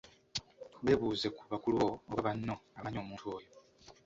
[0.83, 3.51] Weebuuze ku bakulu bo oba banno abamannyi omuntu oyo.